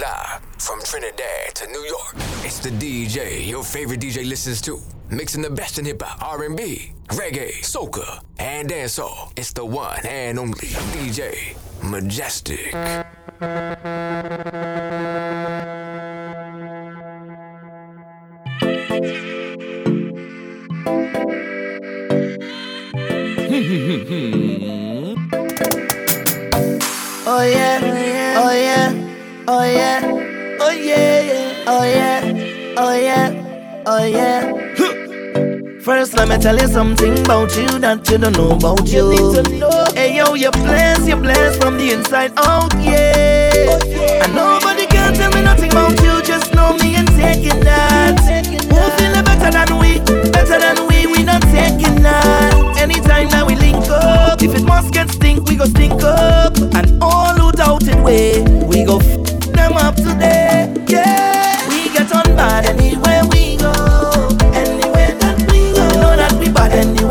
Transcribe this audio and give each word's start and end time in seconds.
live 0.00 0.40
from 0.58 0.80
Trinidad 0.84 1.54
to 1.54 1.66
New 1.66 1.80
York. 1.80 2.14
It's 2.44 2.60
the 2.60 2.70
DJ 2.70 3.48
your 3.48 3.64
favorite 3.64 4.00
DJ 4.00 4.28
listens 4.28 4.60
to, 4.62 4.80
mixing 5.10 5.42
the 5.42 5.50
best 5.50 5.78
in 5.78 5.84
hip 5.84 6.02
hop, 6.02 6.22
R&B, 6.22 6.92
reggae, 7.08 7.52
soca, 7.62 8.20
and 8.38 8.68
dancehall. 8.68 9.32
It's 9.36 9.52
the 9.52 9.64
one 9.64 10.06
and 10.06 10.38
only 10.38 10.68
DJ 10.94 11.56
Majestic. 11.82 12.74
oh 27.26 27.42
yeah, 27.42 28.34
oh 28.36 28.52
yeah 28.52 29.07
oh 29.48 29.64
yeah, 29.64 30.00
oh 30.60 30.70
yeah, 30.70 31.64
oh 31.66 31.82
yeah, 31.84 32.74
oh 32.76 32.94
yeah, 32.94 33.82
oh 33.86 34.04
yeah. 34.04 34.52
Huh. 34.76 35.80
First, 35.80 36.12
let 36.14 36.28
me 36.28 36.36
tell 36.36 36.58
you 36.58 36.68
something 36.68 37.18
about 37.20 37.56
you 37.56 37.66
that 37.78 38.06
you 38.10 38.18
don't 38.18 38.36
know 38.36 38.50
about 38.50 38.86
you. 38.88 39.10
you. 39.12 39.94
Hey 39.94 40.16
yo, 40.16 40.34
you're 40.34 40.52
blessed, 40.52 41.08
you're 41.08 41.16
blessed 41.16 41.62
from 41.62 41.78
the 41.78 41.92
inside 41.92 42.32
out, 42.36 42.74
oh, 42.74 42.80
yeah. 42.80 44.24
And 44.24 44.34
nobody 44.34 44.84
can 44.86 45.14
tell 45.14 45.30
me 45.32 45.42
nothing 45.42 45.70
about 45.72 45.98
you, 46.02 46.22
just 46.22 46.52
know 46.54 46.74
me 46.76 46.96
and 46.96 47.08
taking 47.16 47.60
that. 47.64 48.18
Taking 48.28 48.68
Who 48.68 48.84
feel 49.00 49.22
better 49.24 49.50
than 49.50 49.78
we, 49.78 49.98
better 50.30 50.58
than 50.60 50.86
we, 50.88 51.06
we 51.06 51.22
not 51.24 51.40
taking 51.42 52.02
that. 52.02 52.76
Anytime 52.78 53.30
that 53.30 53.46
we 53.46 53.56
link 53.56 53.88
up, 53.88 54.42
if 54.42 54.54
it 54.54 54.64
must 54.64 54.92
get 54.92 55.10
stink, 55.10 55.48
we 55.48 55.56
go 55.56 55.64
stink 55.64 56.02
up. 56.02 56.54
And 56.76 57.02
all 57.02 57.34
who 57.34 57.50
doubt 57.52 57.88
it, 57.88 57.96
way, 58.04 58.42
we 58.66 58.84
go. 58.84 58.98
F- 58.98 59.37
them 59.68 59.76
up 59.78 59.94
today. 59.96 60.72
Yeah, 60.88 61.68
we 61.68 61.88
get 61.92 62.14
on 62.14 62.36
bad 62.36 62.66
anywhere 62.66 63.22
we 63.30 63.56
go. 63.56 63.72
Anywhere 64.54 65.14
that 65.20 65.36
we 65.50 65.72
go, 65.72 65.84
you 65.88 66.00
know 66.00 66.16
that 66.16 66.32
we 66.38 66.50
bad 66.50 66.72
anywhere. 66.72 67.07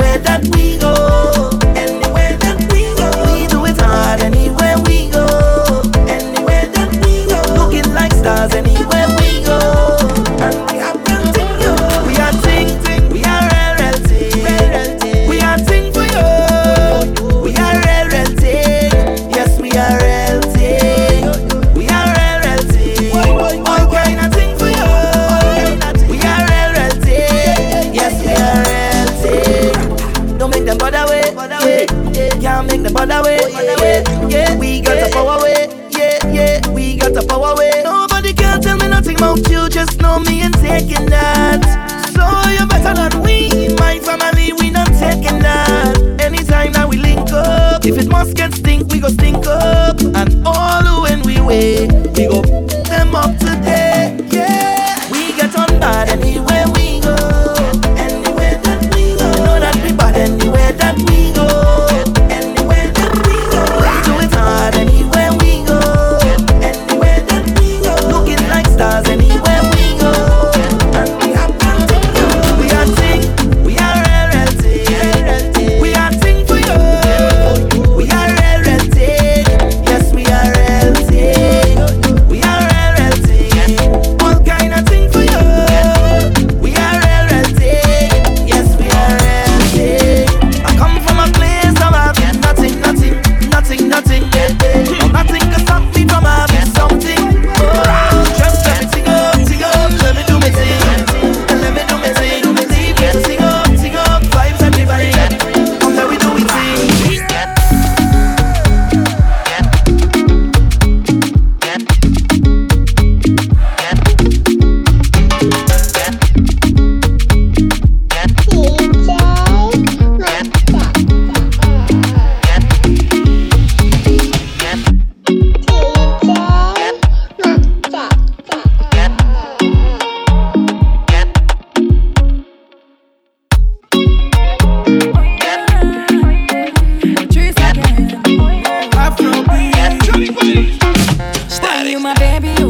Static. 141.47 141.91
You 141.91 141.99
my 141.99 142.13
baby, 142.15 142.49
you. 142.59 142.69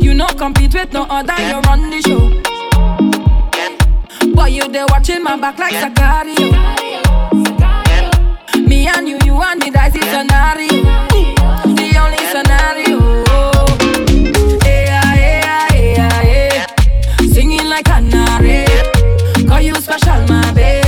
You 0.00 0.14
no 0.14 0.26
compete 0.26 0.74
with 0.74 0.92
no 0.92 1.02
other. 1.08 1.34
You 1.40 1.60
run 1.60 1.90
the 1.90 2.00
show. 2.02 2.30
Boy, 4.34 4.46
you 4.46 4.68
they 4.68 4.84
watching 4.88 5.22
my 5.22 5.36
back 5.36 5.58
like 5.58 5.74
Zakaria. 5.74 6.52
Me 8.66 8.86
and 8.88 9.08
you, 9.08 9.18
you 9.24 9.34
and 9.42 9.60
me, 9.60 9.70
that's 9.70 9.94
the 9.94 10.00
scenario. 10.00 10.82
The 11.76 11.96
only 12.00 12.24
scenario. 12.32 13.00
Singing 17.32 17.68
like 17.68 17.84
canary, 17.84 18.66
call 19.46 19.60
you 19.60 19.74
special, 19.74 20.26
my 20.28 20.52
baby. 20.52 20.81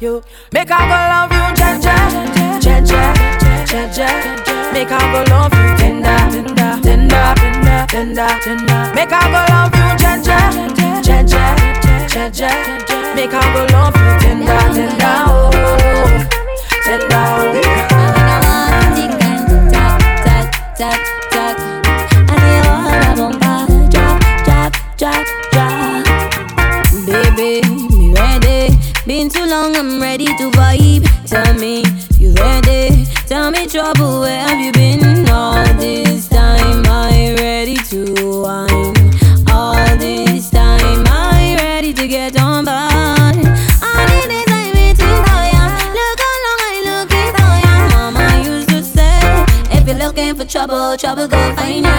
you. 0.00 0.22
Make 0.52 0.70
I 0.70 0.78
go 0.88 0.96
love 1.12 1.32
you, 1.32 1.46
Jaja, 1.58 1.94
Jaja, 2.60 3.02
Jaja. 3.66 4.08
Make 4.72 4.90
I 4.90 5.00
go 5.12 5.20
love 5.30 5.52
you, 5.52 5.76
tender, 5.78 6.18
tender, 6.30 6.72
tender, 6.82 7.86
tender, 7.88 8.28
tender. 8.42 8.94
Make 8.94 9.12
I 9.12 9.24
go 9.32 9.40
love 9.52 9.74
you, 9.74 9.88
Jaja, 10.02 10.38
Jaja, 11.02 11.44
Jaja. 12.08 12.50
Make 13.14 13.34
I 13.34 13.52
go 13.52 13.62
love 13.74 13.96
you, 13.96 14.12
tender, 14.20 14.60
tender, 14.74 15.16
oh, 15.28 15.50
tender. 16.84 17.16
Oh. 17.16 17.69
ready 30.20 30.36
to 30.36 30.50
vibe? 30.50 31.26
Tell 31.26 31.54
me 31.54 31.82
you 32.18 32.32
ready. 32.34 33.06
Tell 33.26 33.50
me, 33.50 33.66
trouble, 33.66 34.20
where 34.20 34.40
have 34.40 34.60
you 34.60 34.72
been 34.72 35.28
all 35.30 35.64
this 35.74 36.28
time? 36.28 36.84
I 36.86 37.34
ready 37.38 37.76
to 37.76 38.42
wine. 38.42 38.96
All 39.50 39.96
this 39.96 40.50
time, 40.50 41.04
I 41.06 41.56
ready 41.58 41.94
to 41.94 42.06
get 42.06 42.38
on 42.38 42.64
board. 42.64 43.46
All 43.82 44.06
this 44.36 44.98
time, 44.98 45.24
ya. 45.54 45.64
Look 45.96 46.20
how 46.26 46.36
long 46.46 46.60
I 46.68 46.82
look 46.84 47.12
at 47.12 47.32
ya. 47.64 47.74
Mama 47.94 48.26
used 48.44 48.68
to 48.68 48.82
say, 48.82 49.22
if 49.70 49.86
you're 49.86 49.96
looking 49.96 50.34
for 50.34 50.44
trouble, 50.44 50.96
trouble 50.98 51.28
go 51.28 51.54
find 51.56 51.84
ya. 51.84 51.89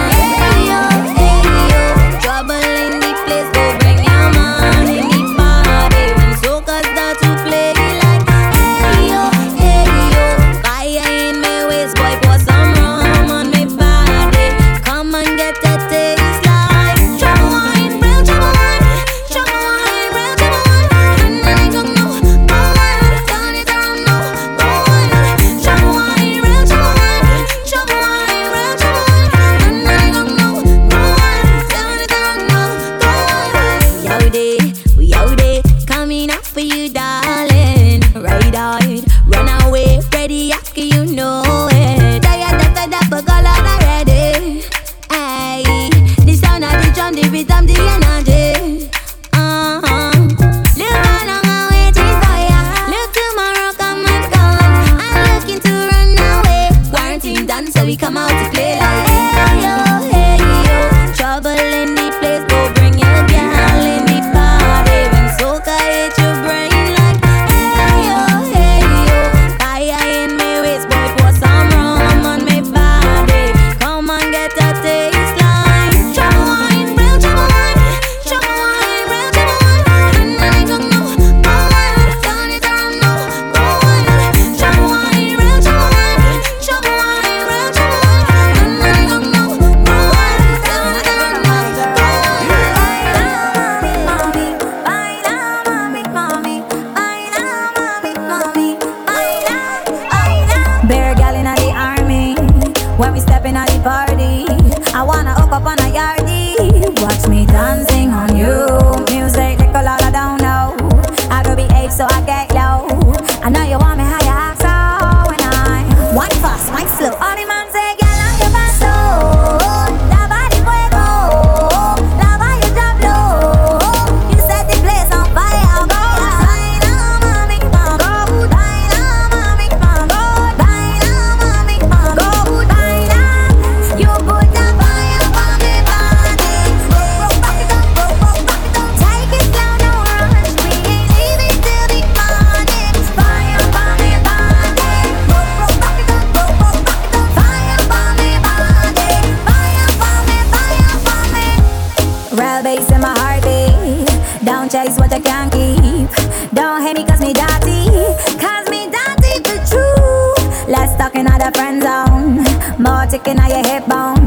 chase 154.72 154.98
what 154.98 155.12
I 155.12 155.20
can 155.20 155.50
keep. 155.50 156.08
Don't 156.54 156.82
hate 156.82 156.96
me 156.96 157.04
cause 157.04 157.20
me 157.20 157.34
dirty, 157.34 157.92
cause 158.40 158.70
me 158.70 158.88
dirty 158.88 159.34
the 159.44 159.58
truth. 159.68 160.70
Let's 160.70 160.96
talk 160.96 161.16
in 161.16 161.28
other 161.28 161.52
friend 161.52 161.84
zone, 161.84 162.38
more 162.80 163.06
ticking 163.06 163.38
on 163.38 163.50
your 163.50 163.66
hip 163.66 163.86
bone. 163.86 164.21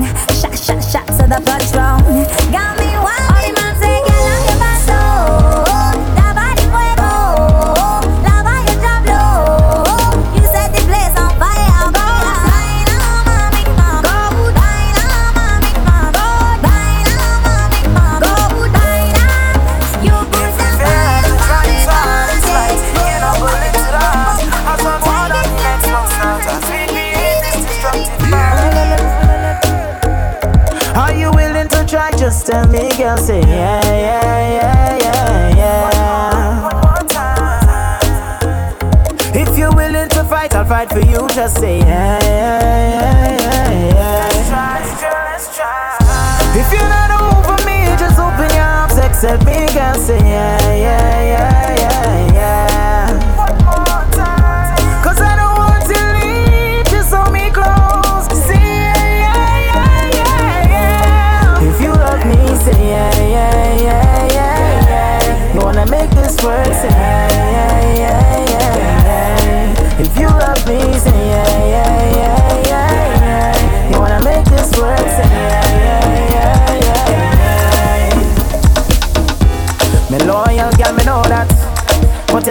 for 40.95 41.01
you, 41.11 41.27
just 41.35 41.59
say 41.59 41.79
yeah. 41.79 42.19
yeah. 42.23 42.74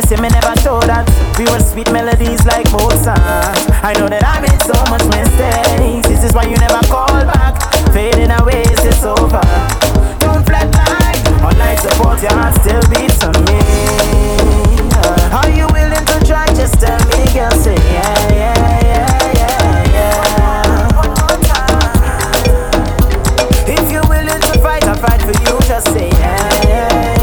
say 0.08 0.18
me 0.18 0.30
never 0.30 0.56
show 0.62 0.80
that. 0.82 1.06
We 1.38 1.46
were 1.52 1.60
sweet 1.60 1.92
melodies 1.92 2.46
like 2.46 2.66
Mozart. 2.72 3.20
I 3.84 3.94
know 3.98 4.08
that 4.10 4.24
I 4.24 4.42
made 4.42 4.62
so 4.64 4.76
much 4.90 5.06
mistakes. 5.12 6.08
This 6.08 6.24
is 6.24 6.34
why 6.34 6.44
you 6.44 6.58
never 6.58 6.82
call 6.88 7.08
back. 7.26 7.62
Fading 7.94 8.32
away, 8.32 8.64
it's 8.68 9.04
over. 9.04 9.44
Don't 10.20 10.44
flatline 10.46 11.20
All 11.44 11.54
night 11.56 11.80
support, 11.80 12.22
your 12.22 12.34
heart 12.34 12.56
still 12.62 12.82
beats 12.90 13.22
on 13.24 13.36
me. 13.46 13.60
Are 15.34 15.50
you 15.50 15.68
willing 15.72 16.06
to 16.06 16.18
try? 16.26 16.48
Just 16.56 16.80
tell 16.82 17.00
me, 17.10 17.26
girl, 17.34 17.52
say 17.52 17.76
yeah, 17.76 18.34
yeah, 18.34 18.56
yeah 18.90 19.54
Fight, 24.64 24.86
I'll 24.86 24.96
fight 24.96 25.22
for 25.22 25.36
you, 25.44 25.60
just 25.68 25.88
say 25.92 26.10
yeah, 26.10 26.64
yeah, 26.64 27.18
yeah. 27.18 27.23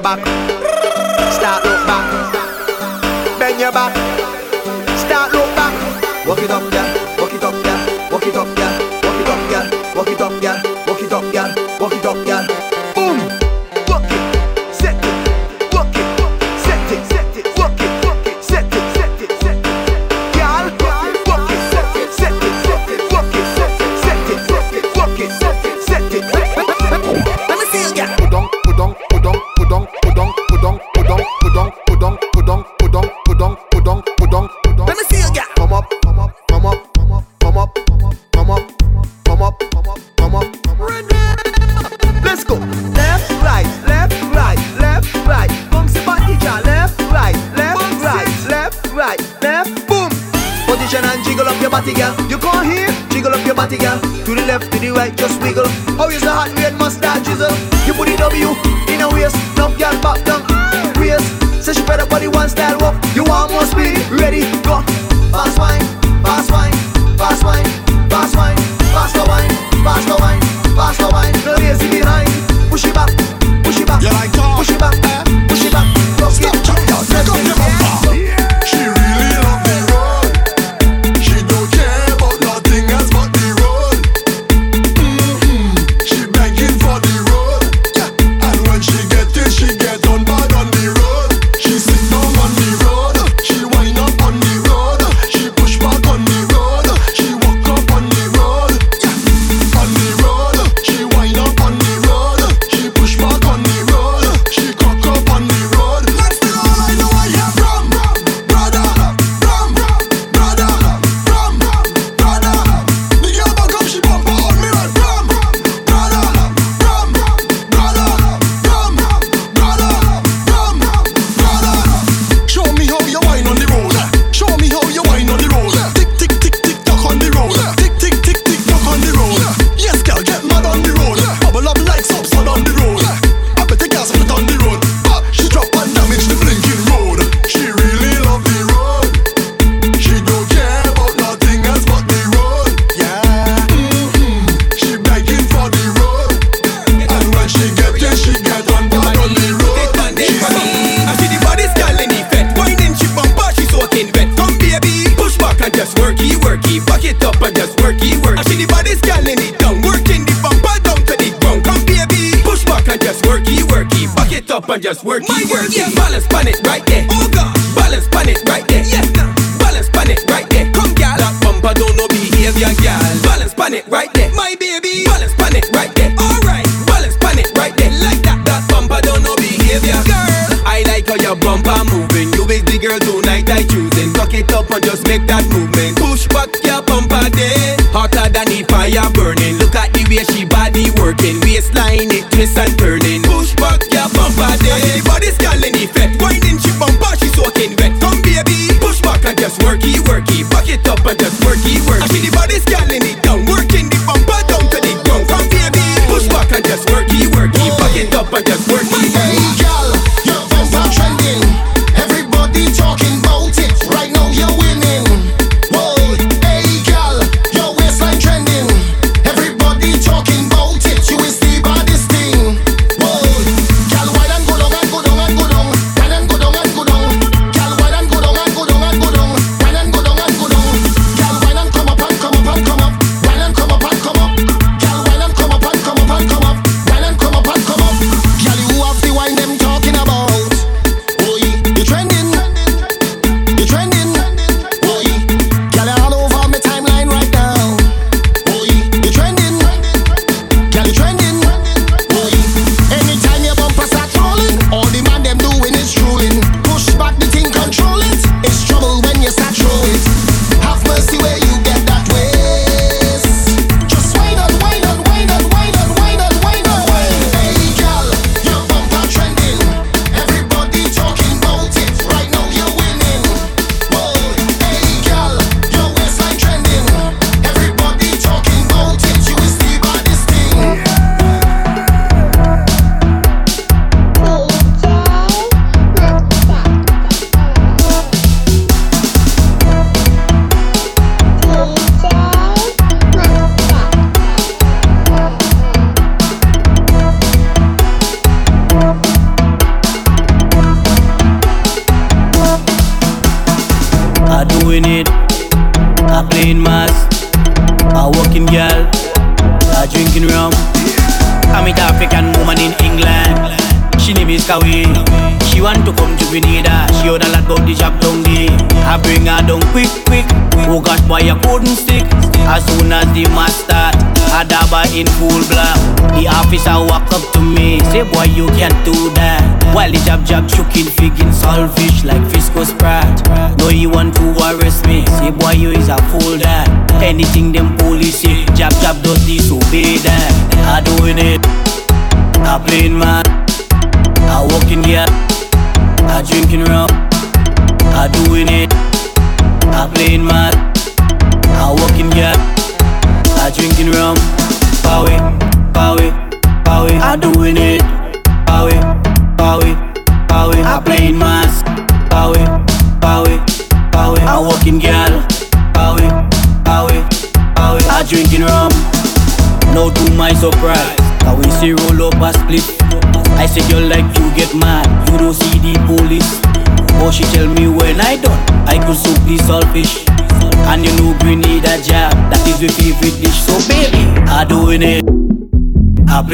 your 0.00 0.16
back, 0.16 0.20
start 1.30 1.64
look 1.64 1.86
back. 1.86 3.38
Bend 3.38 3.60
your 3.60 3.72
back, 3.72 3.94
start 4.96 5.32
look 5.32 5.54
back. 5.54 6.26
Walk 6.26 6.38
it 6.38 6.50
up, 6.50 6.72
yeah. 6.72 6.89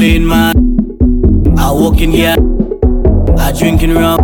Man, 0.06 0.54
I 1.58 1.72
walking 1.72 2.12
here, 2.12 2.36
I 3.38 3.50
drinking 3.50 3.92
rum, 3.92 4.20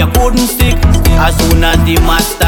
I 0.00 0.10
couldn't 0.12 0.46
stick. 0.46 0.76
As 1.20 1.36
soon 1.36 1.64
as 1.64 1.76
the 1.84 2.00
I 2.06 2.41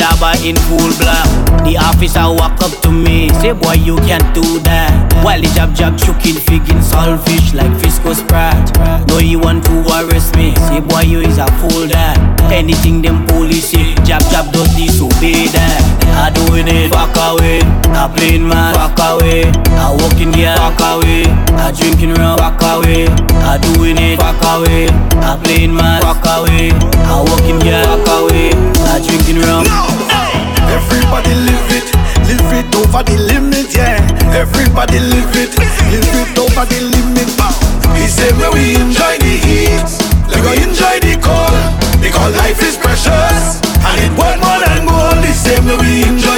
dabba 0.00 0.32
in 0.40 0.56
full 0.64 0.88
black. 0.96 1.28
The 1.68 1.76
officer 1.76 2.24
walk 2.24 2.56
up 2.64 2.72
to 2.82 2.90
me, 2.90 3.28
say, 3.44 3.52
boy, 3.52 3.76
you 3.76 3.96
can't 4.08 4.24
do 4.32 4.58
that. 4.64 4.90
While 5.22 5.40
the 5.40 5.52
jab 5.52 5.76
jab 5.76 5.98
choking 6.00 6.40
figgin' 6.40 6.80
saltfish 6.80 7.52
like 7.52 7.68
Frisco 7.78 8.14
Sprat. 8.14 8.56
No, 9.08 9.18
you 9.18 9.38
want 9.38 9.64
to 9.68 9.84
arrest 9.92 10.34
me, 10.36 10.56
say, 10.72 10.80
boy, 10.80 11.04
you 11.04 11.20
is 11.20 11.36
a 11.36 11.46
fool 11.60 11.84
that. 11.92 12.16
Anything 12.50 13.02
them 13.02 13.26
police 13.26 13.68
say, 13.70 13.94
jab 14.08 14.24
jab 14.32 14.50
does 14.52 14.72
disobey 14.74 15.52
that. 15.52 15.84
I 16.16 16.32
doing 16.32 16.66
it, 16.66 16.88
fuck 16.90 17.14
away. 17.20 17.60
I 17.92 18.08
playing 18.08 18.48
man, 18.48 18.74
fuck 18.74 18.96
away. 18.98 19.44
I 19.76 19.92
walking 20.00 20.32
here, 20.32 20.56
fuck 20.56 20.80
away. 20.80 21.28
I 21.60 21.70
drinking 21.76 22.16
rum, 22.16 22.40
fuck 22.40 22.62
away. 22.64 23.04
I 23.44 23.60
doing 23.60 24.00
it, 24.00 24.16
fuck 24.16 24.40
away. 24.48 24.88
I 25.20 25.36
playing 25.44 25.74
man, 25.76 26.00
fuck 26.00 26.24
away. 26.24 26.72
I 27.04 27.20
walking 27.20 27.60
here, 27.60 27.84
fuck 27.84 28.08
away. 28.08 28.79
I 28.90 28.98
drinking 28.98 29.38
rum. 29.46 29.62
Everybody 30.66 31.34
live 31.46 31.70
it, 31.78 31.86
live 32.26 32.50
it 32.58 32.66
over 32.74 33.02
the 33.06 33.16
limit, 33.30 33.70
yeah. 33.74 34.02
Everybody 34.34 34.98
live 34.98 35.30
it, 35.38 35.54
live 35.90 36.10
it 36.18 36.34
over 36.38 36.66
the 36.66 36.80
limit. 36.90 37.30
He 37.94 38.06
said, 38.06 38.34
when 38.38 38.50
we 38.54 38.74
enjoy 38.74 39.14
the 39.22 39.34
heat, 39.46 39.90
let 40.26 40.42
go 40.42 40.50
enjoy 40.54 40.98
the 41.06 41.14
cold, 41.22 41.54
because 42.02 42.34
life 42.38 42.62
is 42.62 42.76
precious 42.76 43.62
and 43.62 43.96
it 44.02 44.12
worth 44.18 44.38
more 44.42 44.58
than 44.58 44.86
gold. 44.86 45.22
He 45.22 45.34
said, 45.34 45.62
when 45.62 45.78
we 45.78 46.02
enjoy 46.06 46.29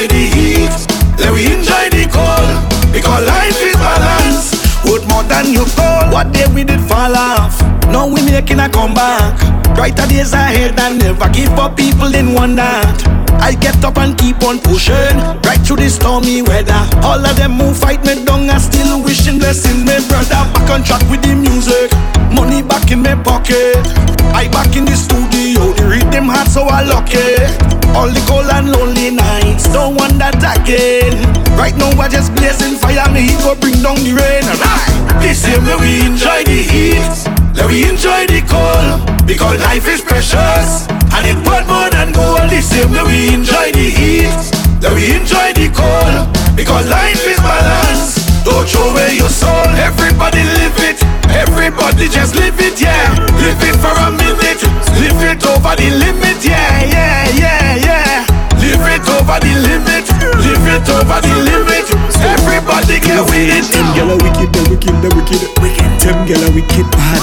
Worth 5.42 5.76
more 5.76 6.06
than. 6.06 6.10
What 6.12 6.32
day 6.32 6.46
we 6.54 6.62
did 6.62 6.80
fall 6.80 7.16
off, 7.16 7.60
now 7.90 8.06
we 8.06 8.22
making 8.22 8.60
a 8.60 8.68
comeback. 8.68 9.34
Brighter 9.74 10.06
days 10.06 10.32
ahead 10.32 10.78
and 10.78 10.98
never 10.98 11.28
give 11.30 11.50
up. 11.58 11.76
People 11.76 12.14
in 12.14 12.34
one 12.34 12.54
that. 12.56 13.02
I 13.42 13.54
get 13.58 13.82
up 13.82 13.98
and 13.98 14.16
keep 14.16 14.38
on 14.44 14.60
pushing 14.60 15.18
right 15.42 15.58
through 15.58 15.82
the 15.82 15.90
stormy 15.90 16.42
weather. 16.42 16.78
All 17.02 17.18
of 17.18 17.34
them 17.34 17.58
who 17.58 17.74
fight 17.74 18.04
me 18.06 18.24
down 18.24 18.48
are 18.50 18.60
still 18.60 19.02
wishing 19.02 19.38
blessings, 19.38 19.82
my 19.82 19.98
brother. 20.06 20.46
Back 20.54 20.70
on 20.70 20.84
track 20.84 21.02
with 21.10 21.22
the 21.26 21.34
music, 21.34 21.90
money 22.30 22.62
back 22.62 22.92
in 22.92 23.02
my 23.02 23.18
pocket. 23.18 23.82
I 24.30 24.46
back 24.46 24.76
in 24.76 24.84
the 24.84 24.94
studio, 24.94 25.74
the 25.74 25.90
rhythm 25.90 26.30
hard 26.30 26.46
so 26.46 26.62
I 26.70 26.86
lock 26.86 27.10
it. 27.10 27.50
All 27.98 28.08
the 28.08 28.22
cold 28.30 28.46
and 28.46 28.70
lonely 28.70 29.10
nights, 29.10 29.66
don't 29.72 29.96
want 29.96 30.22
that 30.22 30.38
again. 30.38 31.18
Right 31.58 31.74
now 31.74 31.90
I 31.98 32.06
just 32.08 32.30
blazing 32.36 32.78
fire, 32.78 33.10
me 33.10 33.34
go 33.42 33.58
bring 33.58 33.82
down 33.82 33.98
the 34.06 34.14
rain. 34.14 34.46
Right. 34.46 34.91
This 35.20 35.46
year 35.46 35.60
where 35.62 35.78
we 35.78 36.04
enjoy 36.06 36.44
the 36.44 36.60
heat, 36.62 37.14
let 37.54 37.66
we 37.70 37.88
enjoy 37.88 38.26
the 38.26 38.42
cold, 38.46 39.26
because 39.26 39.60
life 39.60 39.86
is 39.88 40.00
precious 40.00 40.86
and 41.14 41.22
it 41.26 41.38
worth 41.46 41.66
more 41.66 41.90
than 41.90 42.12
gold. 42.12 42.50
This 42.50 42.72
year 42.74 42.88
where 42.88 43.06
we 43.06 43.34
enjoy 43.34 43.72
the 43.72 43.88
heat, 43.88 44.34
let 44.82 44.92
we 44.94 45.14
enjoy 45.14 45.52
the 45.54 45.68
cold, 45.72 46.28
because 46.56 46.88
life 46.88 47.22
is 47.26 47.38
balance. 47.38 48.20
Don't 48.44 48.66
throw 48.66 48.90
away 48.90 49.14
your 49.16 49.30
soul, 49.30 49.68
everybody 49.78 50.42
live 50.58 50.78
it. 50.82 50.98
Everybody 51.30 52.08
just 52.08 52.34
live 52.34 52.58
it, 52.60 52.80
yeah. 52.80 53.14
Live 53.40 53.62
it 53.62 53.76
for 53.78 53.94
a 53.94 54.10
minute, 54.10 54.60
live 55.00 55.22
it 55.22 55.40
over 55.46 55.74
the 55.76 55.88
limit, 55.96 56.44
yeah, 56.44 56.84
yeah, 56.84 57.28
yeah, 57.38 57.76
yeah. 57.76 58.41
Live 58.82 58.98
it 58.98 59.08
over 59.14 59.38
the 59.38 59.54
limit, 59.62 60.10
live 60.42 60.66
it 60.66 60.88
over 60.90 61.18
the 61.22 61.34
limit. 61.46 61.86
Everybody 62.18 62.98
get 62.98 63.22
with 63.30 63.46
it. 63.46 63.62
Them 63.70 63.86
gyal 63.94 64.10
are 64.10 64.18
wicked, 64.18 64.50
they 64.50 64.64
wicked, 64.66 64.96
they 64.98 65.10
wicked. 65.14 65.38
Wicked. 65.62 65.90
Them 66.02 66.26
gyal 66.26 66.42
are 66.42 66.50
wicked 66.50 66.90
bad. 66.90 67.22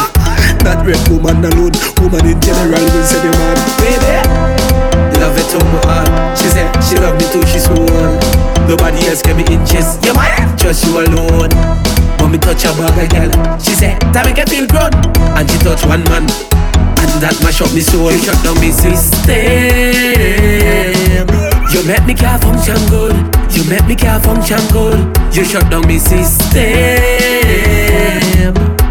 Not 0.63 0.87
red 0.87 1.03
woman 1.11 1.43
alone, 1.43 1.75
woman 1.99 2.23
in 2.31 2.39
general 2.39 2.79
will 2.79 3.03
say 3.03 3.19
them 3.19 3.35
mad. 3.35 3.59
Baby, 3.75 4.23
love 5.19 5.35
it 5.35 5.51
to 5.51 5.59
my 5.59 5.79
heart. 5.83 6.39
She 6.39 6.47
said 6.47 6.71
she 6.79 6.95
love 6.95 7.19
me 7.19 7.27
too, 7.27 7.43
she 7.43 7.59
swore. 7.59 8.07
Nobody 8.63 9.03
else 9.11 9.21
can 9.21 9.35
be 9.35 9.43
interest. 9.51 9.99
You 10.05 10.13
might 10.15 10.55
just 10.55 10.87
you 10.87 10.95
alone. 10.95 11.51
Me 12.29 12.37
touch 12.37 12.63
a 12.65 12.71
bag, 12.77 13.09
girl, 13.09 13.57
she 13.57 13.73
said 13.73 13.99
Time 14.13 14.25
make 14.27 14.35
get 14.35 14.49
feel 14.49 14.67
grown. 14.67 14.93
And 15.33 15.49
she 15.49 15.57
touch 15.59 15.83
one 15.85 16.03
man. 16.05 16.29
And 17.01 17.21
that 17.25 17.35
mash 17.41 17.59
up 17.59 17.73
me 17.73 17.81
soul, 17.81 18.11
you 18.11 18.19
shut 18.21 18.37
down 18.43 18.59
me 18.61 18.69
system. 18.69 19.33
You 21.73 21.81
make 21.89 22.05
me 22.05 22.13
can't 22.13 22.41
function 22.41 22.77
good. 22.89 23.15
You 23.49 23.63
make 23.65 23.85
me 23.87 23.95
can't 23.95 24.23
function 24.23 24.61
good. 24.69 25.09
You 25.33 25.43
shut 25.43 25.71
down 25.71 25.87
me 25.87 25.97
system. 25.97 26.61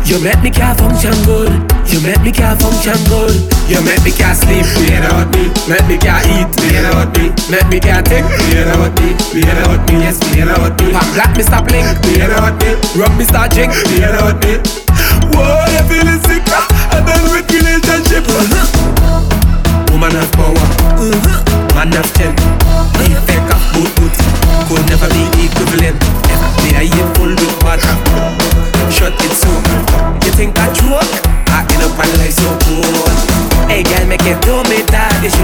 You 0.04 0.18
make 0.18 0.42
me 0.42 0.50
can't 0.50 0.78
function 0.78 1.14
good. 1.22 1.77
You 1.88 2.04
make 2.04 2.20
me 2.20 2.32
can't 2.32 2.60
function 2.60 3.00
good. 3.08 3.32
You 3.64 3.80
make 3.80 4.04
me 4.04 4.12
can't 4.12 4.36
sleep 4.36 4.68
without 4.76 5.32
me. 5.32 5.48
Make 5.64 5.88
me 5.88 5.96
can't 5.96 6.20
eat 6.28 6.48
without 6.60 7.08
me. 7.16 7.32
Make 7.48 7.68
me 7.72 7.80
can't 7.80 8.04
think 8.06 8.28
without 8.28 8.92
me. 9.00 9.16
Without 9.32 9.80
me, 9.88 10.04
yes, 10.04 10.20
without 10.28 10.76
me. 10.76 10.92
I'm 10.92 11.08
black, 11.16 11.32
Mr. 11.32 11.64
Blink 11.64 11.88
without 12.04 12.60
me. 12.60 12.76
Rock, 12.92 13.12
Mr. 13.16 13.40
Jink 13.48 13.72
without 13.88 14.36
me. 14.44 14.60
Whoa, 15.32 15.64
you're 15.72 15.88
feeling 15.88 16.20
sick, 16.28 16.44
ah? 16.52 16.68
and 16.92 17.08
then 17.08 17.24
with 17.32 17.48
relationship. 17.48 18.24
Uh-huh. 18.28 19.24
Woman 19.88 20.12
has 20.12 20.28
power. 20.36 20.60
Uh-huh. 21.00 21.40
Man 21.72 21.92
has 21.96 22.04
strength. 22.12 22.44
Effect 23.00 23.48
of 23.48 23.62
both 23.72 23.92
boots 23.96 24.20
could 24.68 24.84
never 24.92 25.08
be 25.08 25.24
equivalent. 25.40 25.96
They 26.68 26.76
are 26.76 26.84
here 26.84 27.08
full 27.16 27.32
of 27.32 27.56
matter. 27.64 27.96
Shut 28.92 29.16
it 29.24 29.32
so. 29.32 29.48
You 30.24 30.32
think 30.36 30.52
I 30.58 30.68
joke? 30.76 31.27
I 31.54 31.64
get 31.70 31.80
up 31.86 31.94
and 31.94 32.12
like 32.18 32.34
so 32.34 32.50
cool. 32.66 33.06
Hey, 33.70 33.82
girl, 33.82 34.04
make 34.06 34.24
it 34.26 34.40
do 34.42 34.58
me 34.68 34.82
that. 34.90 35.20
It's 35.22 35.37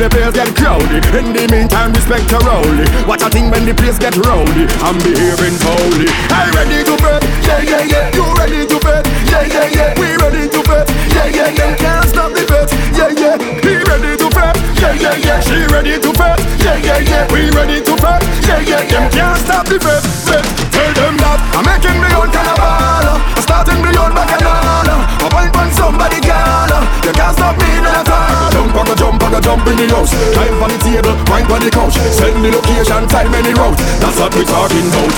the 0.00 0.08
place 0.08 0.32
get 0.32 0.48
crowded. 0.56 1.04
In 1.12 1.36
the 1.36 1.44
meantime, 1.52 1.92
respect 1.92 2.32
to 2.32 2.40
rowley. 2.48 2.88
Watch 3.04 3.20
a 3.20 3.28
thing 3.28 3.52
when 3.52 3.68
the 3.68 3.76
place 3.76 4.00
get 4.00 4.16
rowdy. 4.16 4.64
I'm 4.80 4.96
behaving 5.04 5.60
holy. 5.60 6.08
I 6.32 6.48
ready 6.56 6.80
to 6.88 6.96
bet, 6.96 7.20
yeah 7.44 7.60
yeah 7.60 7.84
yeah. 7.84 8.16
You 8.16 8.24
ready 8.40 8.64
to 8.64 8.78
bet, 8.80 9.04
yeah 9.28 9.44
yeah 9.44 9.68
yeah. 9.68 10.00
We 10.00 10.16
ready 10.16 10.48
to 10.48 10.60
bet, 10.64 10.88
yeah 11.12 11.28
yeah 11.28 11.52
yeah. 11.52 11.76
Can't 11.76 12.08
stop 12.08 12.32
the 12.32 12.48
bet, 12.48 12.72
yeah 12.96 13.12
yeah. 13.12 13.36
He 13.60 13.76
ready 13.84 14.16
to 14.16 14.28
bet, 14.32 14.56
yeah 14.80 14.96
yeah 14.96 15.16
yeah. 15.20 15.40
She 15.44 15.68
ready 15.68 16.00
to 16.00 16.10
bet, 16.16 16.40
yeah 16.64 16.80
yeah 16.80 16.98
yeah. 17.04 17.28
We 17.28 17.52
ready 17.52 17.84
to 17.84 17.94
bet, 18.00 18.24
yeah 18.48 18.64
yeah 18.64 18.88
yeah. 18.88 19.04
Can't 19.12 19.36
stop 19.44 19.68
the 19.68 19.76
bet, 19.84 20.00
bet. 20.24 20.44
Tell 20.72 20.90
them 20.96 21.20
that 21.20 21.38
I'm 21.52 21.64
making 21.68 22.00
me 22.00 22.08
own 22.16 22.32
carnival. 22.32 23.20
I'm 23.36 23.42
starting 23.44 23.84
me 23.84 23.92
own 24.00 24.16
bacchanal. 24.16 24.88
I 24.88 25.28
wine 25.28 25.52
on 25.60 25.68
somebody 25.76 26.24
gala. 26.24 26.69
You 27.04 27.12
can't 27.12 27.34
stop 27.36 27.56
me 27.58 27.68
all. 27.82 28.50
Jump, 28.50 28.74
I 28.76 28.82
go 28.86 28.94
jump, 28.94 29.22
I 29.22 29.30
go 29.30 29.40
jump 29.40 29.66
in 29.68 29.76
the 29.76 29.86
house. 29.94 30.12
Climb 30.34 30.62
on 30.62 30.70
the 30.70 30.78
table, 30.80 31.14
wine 31.30 31.46
on 31.50 31.60
the 31.60 31.70
couch. 31.70 31.96
Send 32.12 32.40
the 32.44 32.50
location, 32.50 33.06
time 33.08 33.34
any 33.34 33.54
route. 33.54 33.78
That's 34.00 34.18
what 34.18 34.34
we 34.34 34.44
talking 34.44 34.86
about. 34.88 35.10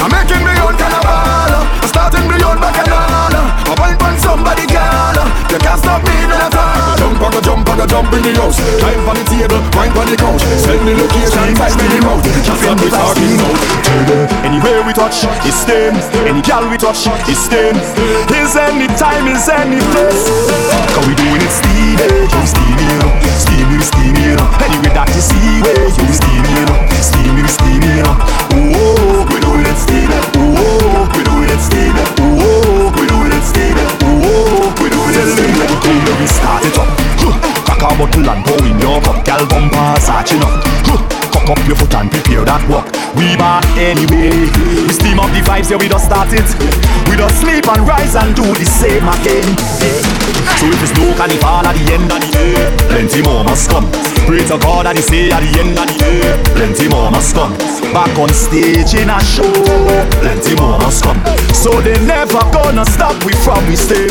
I'm 0.00 0.10
making 0.10 0.42
me 0.44 0.54
own 0.60 0.76
carnival. 0.76 1.62
I'm 1.80 1.88
starting 1.88 2.26
me 2.28 2.36
own 2.42 2.58
bacchanal. 2.58 3.34
I 3.34 3.72
wine 3.78 4.00
on 4.02 4.16
somebody 4.18 4.66
gala. 4.66 5.24
You 5.50 5.58
can't 5.58 5.78
stop 5.78 6.02
me 6.02 6.14
all. 6.30 6.98
Jump, 6.98 7.20
I 7.20 7.28
go 7.30 7.40
jump, 7.40 7.68
I 7.68 7.76
go 7.76 7.86
jump 7.86 8.12
in 8.14 8.22
the 8.22 8.32
house. 8.40 8.58
Climb 8.80 9.08
on 9.08 9.16
the 9.16 9.24
table, 9.26 9.60
wine 9.74 9.94
on 9.96 10.06
the 10.08 10.16
couch. 10.16 10.42
Send 10.62 10.82
the 10.86 10.94
location, 10.94 11.54
time 11.58 11.78
any 11.80 12.00
route. 12.02 12.24
That's 12.46 12.62
what 12.66 12.78
we 12.80 12.88
talking 12.90 13.34
about. 13.38 13.80
Anywhere 14.44 14.82
we 14.86 14.92
touch, 14.92 15.24
it's 15.46 15.62
stain. 15.62 15.94
Any 16.26 16.42
gal 16.42 16.68
we 16.68 16.76
touch, 16.76 17.06
it's 17.28 17.46
stain. 17.46 17.76
Is 18.30 18.56
any 18.56 18.88
time, 18.98 19.28
is 19.28 19.48
any 19.48 19.78
place. 19.92 20.49
Cause 20.94 21.06
we 21.06 21.14
doing 21.14 21.40
it 21.40 21.52
steamy, 21.52 22.06
you 22.26 22.46
steamy, 22.46 22.84
you 22.90 22.98
know. 23.00 23.10
Steamy, 23.38 23.76
we 23.78 23.84
steamy, 23.84 24.22
you 24.30 24.36
know. 24.36 24.48
Anyway 24.60 24.92
that 24.94 25.08
you 25.14 25.22
see, 25.22 25.62
way 25.62 25.88
you 25.88 26.14
steamy, 26.14 26.50
you 26.58 26.64
know. 26.66 26.78
Steamy, 27.00 27.42
we 27.42 27.50
steamy, 27.50 27.90
you 27.98 28.04
know. 28.04 28.16
Ooh, 28.58 29.24
we 29.30 29.38
doing 29.40 29.66
it 29.66 29.78
steamy. 29.78 30.18
Ooh, 30.40 31.06
we 31.14 31.22
doing 31.24 31.50
it 31.50 31.62
steamy. 31.62 32.02
Ooh, 32.20 32.90
we 32.98 33.04
doing 33.06 33.32
it 33.32 33.44
steamy. 33.46 33.84
Ooh, 34.08 34.68
we 34.82 34.86
doing 34.90 35.16
it 35.16 35.28
steamy. 35.32 35.64
Cool, 35.80 36.00
let 36.04 36.16
me 36.18 36.26
start 36.26 36.64
it 36.66 36.76
up. 36.78 36.90
Crack 37.64 37.82
a 37.82 37.88
bottle 37.96 38.28
and 38.28 38.42
pour 38.44 38.62
in 38.66 38.78
your 38.80 39.00
cup, 39.00 39.24
gal 39.24 39.46
bumper, 39.46 40.00
satching 40.00 40.42
up. 40.42 41.19
Cock 41.30 41.50
up 41.50 41.62
your 41.66 41.76
foot 41.76 41.94
and 41.94 42.10
prepare 42.10 42.44
that 42.44 42.62
walk. 42.68 42.90
We 43.14 43.34
back 43.38 43.66
anyway. 43.78 44.30
We 44.86 44.92
steam 44.92 45.18
up 45.18 45.30
the 45.30 45.42
vibes, 45.42 45.70
yeah, 45.70 45.78
we 45.78 45.88
just 45.88 46.06
start 46.06 46.30
it. 46.34 46.46
We 47.08 47.16
just 47.16 47.40
sleep 47.42 47.66
and 47.66 47.82
rise 47.86 48.14
and 48.14 48.34
do 48.34 48.46
the 48.46 48.66
same 48.66 49.06
again. 49.06 49.46
So 50.58 50.68
if 50.68 50.82
it's 50.84 50.94
no 50.98 51.08
carnival 51.16 51.64
at 51.64 51.74
the 51.74 51.84
end 51.90 52.10
of 52.12 52.20
the 52.20 52.28
day, 52.30 52.54
plenty 52.90 53.22
more 53.22 53.42
must 53.42 53.70
come. 53.70 53.88
Pray 54.28 54.44
to 54.46 54.58
God 54.60 54.86
that 54.86 54.94
He 54.94 55.02
say 55.02 55.30
at 55.32 55.40
the 55.40 55.50
end 55.58 55.74
of 55.78 55.88
the 55.88 55.96
day, 55.96 56.20
plenty 56.52 56.86
more 56.86 57.10
must 57.10 57.34
come. 57.34 57.56
Back 57.94 58.12
on 58.20 58.30
stage 58.30 58.94
in 58.94 59.10
a 59.10 59.18
show, 59.24 59.48
plenty 60.20 60.54
more 60.60 60.78
must 60.78 61.02
come. 61.02 61.18
So 61.56 61.80
they 61.80 61.96
never 62.04 62.38
gonna 62.52 62.84
stop 62.84 63.16
we 63.24 63.32
from 63.40 63.64
we 63.66 63.74
stay. 63.74 64.06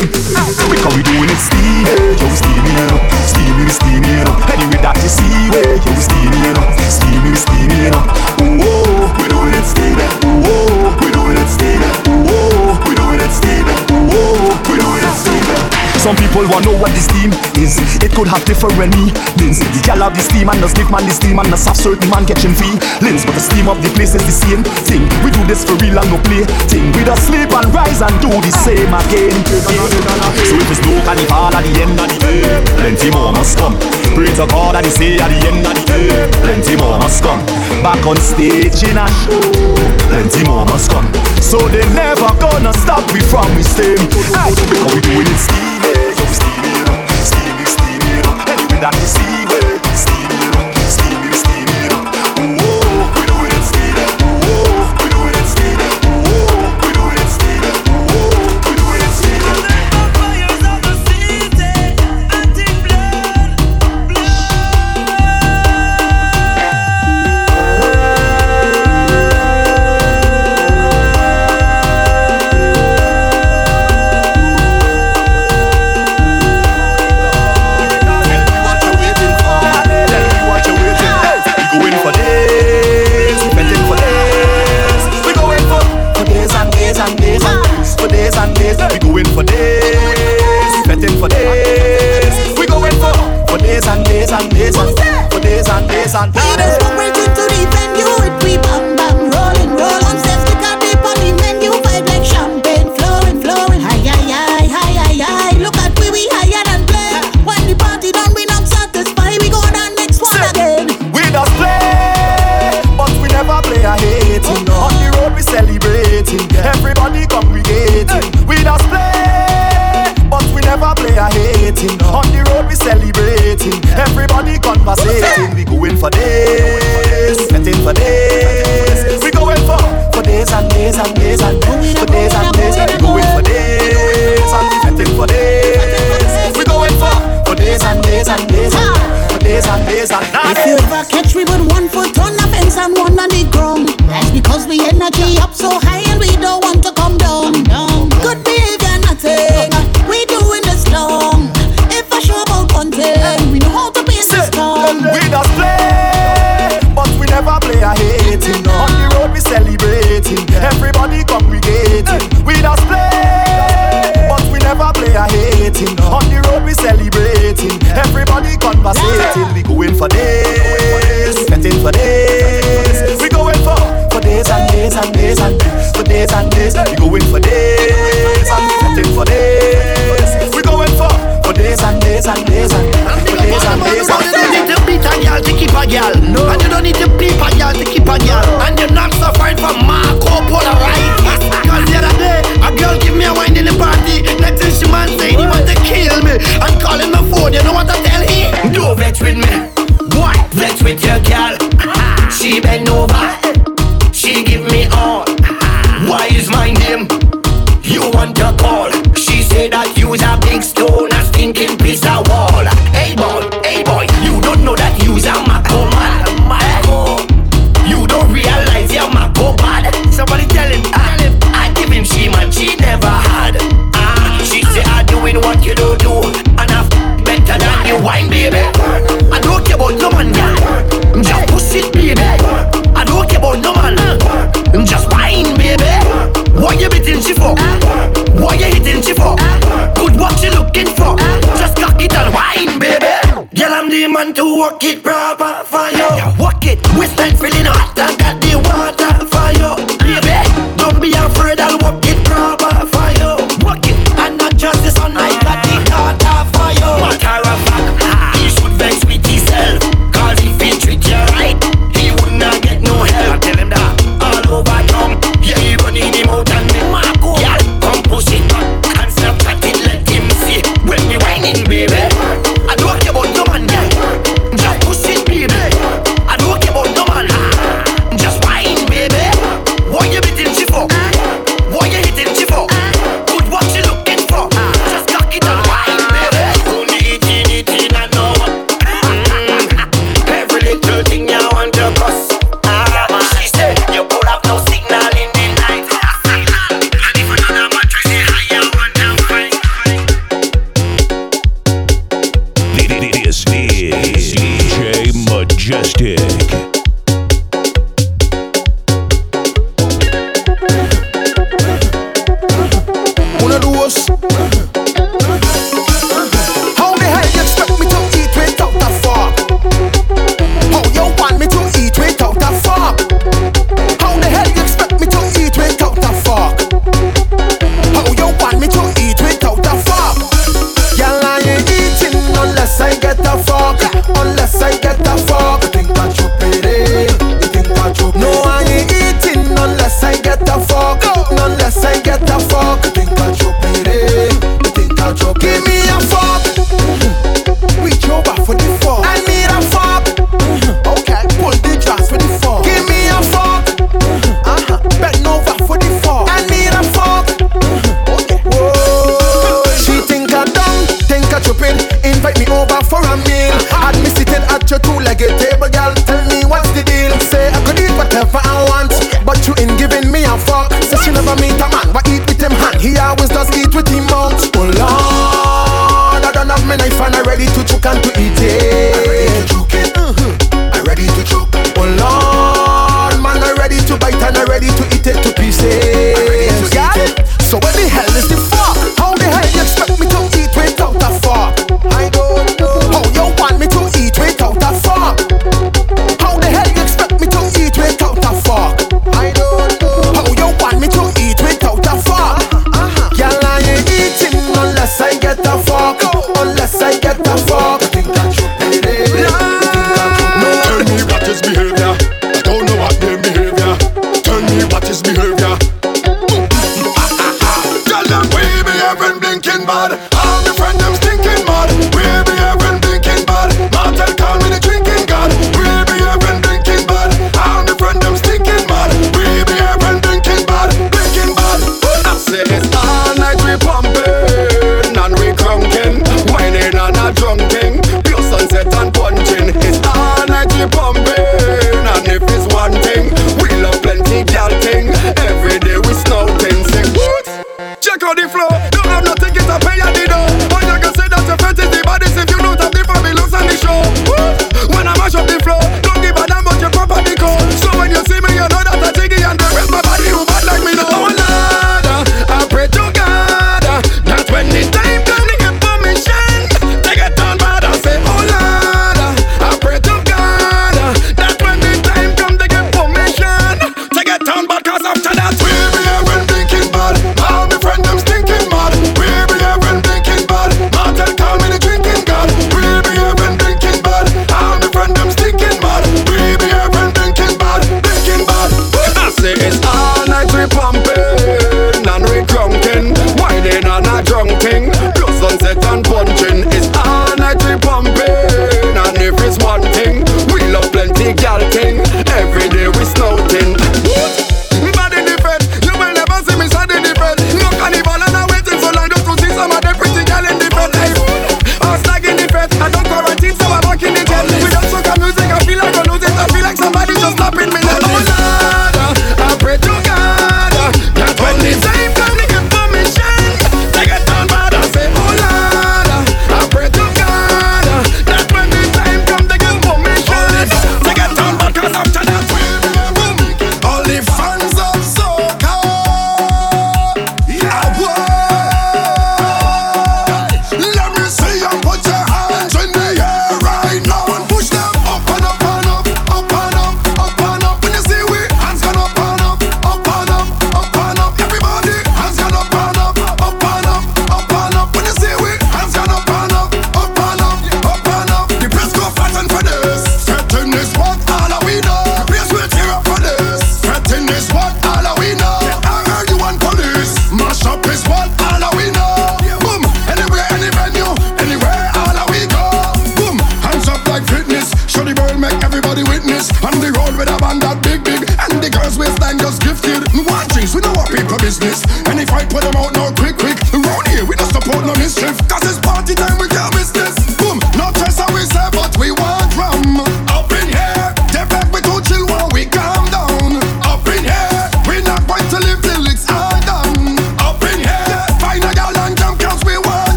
Because 0.68 0.92
we 0.96 1.02
doing 1.06 1.30
it 1.30 1.40
steamy, 1.40 1.86
yo, 1.86 2.28
we 2.66 2.72
know. 2.74 3.39
Steamy, 3.60 3.72
steamy, 3.72 4.16
you 4.16 4.24
know. 4.24 4.36
Anyway 4.48 4.80
that 4.80 4.96
you 5.04 5.08
see, 5.12 5.50
way, 5.52 5.76
yo, 5.84 5.92
we 5.92 6.00
steamy, 6.00 6.38
you 6.48 6.52
know. 6.56 6.64
Steamy, 6.88 7.36
steamy, 7.36 7.76
you 7.84 7.90
know. 7.92 8.00
Ooh, 8.40 9.04
we 9.20 9.28
doing 9.28 9.52
it 9.52 9.66
steamy. 9.68 10.00
Ooh, 10.48 10.96
we 11.04 11.12
doing 11.12 11.36
it 11.36 11.48
steamy. 11.52 11.84
Ooh, 12.08 12.72
we 12.88 12.94
doing 12.96 13.20
it 13.20 13.28
steamy. 13.28 13.76
Ooh, 14.16 14.72
we 14.72 14.80
doing. 14.80 14.99
Some 16.00 16.16
people 16.16 16.48
wanna 16.48 16.64
know 16.64 16.76
what 16.80 16.96
this 16.96 17.04
team 17.12 17.28
is. 17.60 17.76
It 18.00 18.16
could 18.16 18.24
have 18.32 18.40
different 18.48 18.72
meanings. 18.80 19.60
The 19.60 19.80
gal 19.84 20.00
have 20.00 20.16
the 20.16 20.24
steam 20.24 20.48
and 20.48 20.56
the 20.56 20.68
stiff 20.72 20.88
man 20.88 21.04
this 21.04 21.20
team 21.20 21.36
and 21.36 21.52
the 21.52 21.60
soft 21.60 21.76
certain 21.76 22.08
man 22.08 22.24
catching 22.24 22.56
feelings. 22.56 23.20
But 23.28 23.36
the 23.36 23.44
steam 23.44 23.68
of 23.68 23.84
the 23.84 23.92
place 23.92 24.16
is 24.16 24.24
the 24.24 24.32
same 24.32 24.64
thing. 24.88 25.04
We 25.20 25.28
do 25.28 25.44
this 25.44 25.60
for 25.60 25.76
real 25.76 26.00
and 26.00 26.08
no 26.08 26.16
play 26.24 26.48
thing. 26.72 26.88
We 26.96 27.04
just 27.04 27.28
sleep 27.28 27.52
and 27.52 27.68
rise 27.76 28.00
and 28.00 28.16
do 28.24 28.32
the 28.32 28.48
same 28.64 28.88
again. 28.88 29.36
So 30.48 30.56
if 30.56 30.72
it's 30.72 30.80
no 30.88 30.96
carnival 31.04 31.52
at 31.52 31.68
the 31.68 31.72
end 31.84 32.00
of 32.00 32.08
the 32.08 32.16
day, 32.16 32.48
plenty 32.80 33.12
more 33.12 33.36
must 33.36 33.60
come. 33.60 33.76
Pray 34.16 34.32
to 34.40 34.48
God 34.48 34.80
that 34.80 34.88
He 34.88 34.92
say 34.96 35.20
at 35.20 35.28
the 35.28 35.52
end 35.52 35.68
of 35.68 35.76
the 35.76 35.84
day, 35.84 36.08
plenty 36.40 36.80
more 36.80 36.96
must 36.96 37.20
come. 37.20 37.44
Back 37.84 38.00
on 38.08 38.16
stage 38.16 38.80
in 38.88 38.96
a 38.96 39.04
show, 39.20 39.36
plenty 40.08 40.48
more 40.48 40.64
must 40.64 40.88
come. 40.88 41.04
So 41.44 41.60
they 41.68 41.84
never 41.92 42.32
gonna 42.40 42.72
stop 42.72 43.04
me 43.12 43.20
from 43.20 43.44
we 43.52 43.68
stay. 43.68 44.00
Aye, 44.32 44.56
because 44.56 44.96
we 44.96 45.04
doing 45.04 45.28
it 45.28 45.59
steamy, 46.28 46.68
you 46.68 46.84
know, 46.84 46.98
steamy, 47.24 47.64
steamy, 47.64 48.10
you 48.16 48.22
know. 48.22 48.34
Anyway 48.50 48.78
that 48.80 48.94
see, 49.06 49.69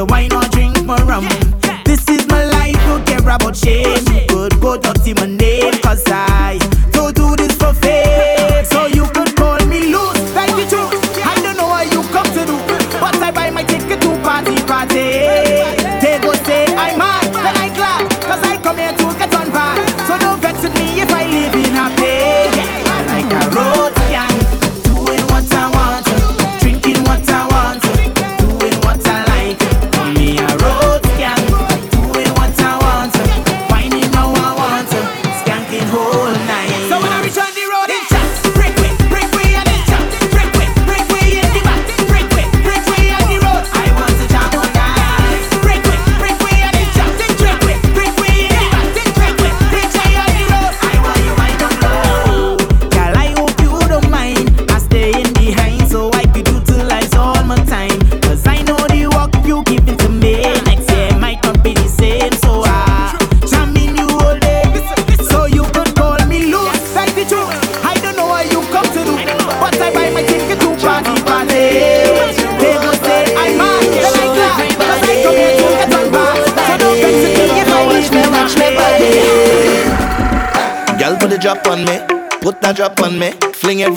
So 0.00 0.06
why 0.06 0.28
not 0.28 0.50
drink 0.52 0.82
more 0.86 0.96
rum? 1.04 1.28
This 1.84 2.08
is 2.08 2.26
my 2.28 2.42
life, 2.46 2.74
don't 2.86 3.06
care 3.06 3.18
about 3.18 3.54
shame. 3.54 3.89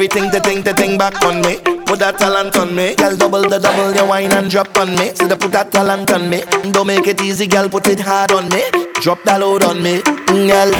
everything, 0.03 0.31
the 0.31 0.39
thing, 0.41 0.61
the 0.61 0.73
thing 0.73 0.97
back 0.97 1.23
on 1.23 1.41
me. 1.41 1.55
Put 1.85 1.99
that 1.99 2.17
talent 2.17 2.57
on 2.57 2.75
me, 2.75 2.93
girl. 2.95 3.15
Double 3.15 3.41
the 3.41 3.57
double, 3.57 3.95
your 3.95 4.07
wine 4.07 4.31
and 4.33 4.49
drop 4.49 4.77
on 4.77 4.89
me. 4.95 5.13
So 5.15 5.27
they 5.27 5.35
put 5.35 5.51
that 5.53 5.71
talent 5.71 6.11
on 6.11 6.29
me. 6.29 6.43
Don't 6.71 6.87
make 6.87 7.07
it 7.07 7.21
easy, 7.21 7.47
girl. 7.47 7.69
Put 7.69 7.87
it 7.87 8.01
hard 8.01 8.31
on 8.31 8.49
me. 8.49 8.63
Drop 9.01 9.23
that 9.23 9.39
load 9.39 9.63
on 9.63 9.81
me, 9.81 10.01
girl. 10.27 10.71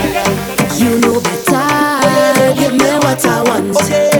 You 0.75 0.99
know 0.99 1.21
better. 1.21 2.53
Give 2.59 2.73
me 2.73 2.91
what 2.99 3.25
I 3.25 3.43
want. 3.43 3.77
Okay. 3.77 4.12